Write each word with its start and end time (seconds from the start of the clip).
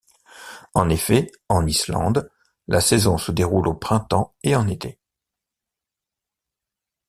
En 0.73 0.89
effet, 0.89 1.31
en 1.47 1.67
Islande, 1.67 2.31
la 2.67 2.81
saison 2.81 3.19
se 3.19 3.31
déroule 3.31 3.67
au 3.67 3.75
printemps 3.75 4.33
et 4.41 4.55
en 4.55 4.67
été. 4.67 4.97